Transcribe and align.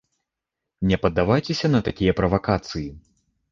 Не 0.91 0.97
паддавайцеся 1.03 1.71
на 1.75 1.83
такія 1.91 2.17
правакацыі. 2.23 2.85